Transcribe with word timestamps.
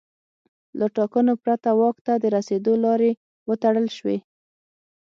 له 0.79 0.85
ټاکنو 0.97 1.33
پرته 1.43 1.69
واک 1.79 1.97
ته 2.05 2.13
د 2.19 2.23
رسېدو 2.35 2.73
لارې 2.83 3.11
وتړل 3.49 3.87
شوې. 3.97 4.17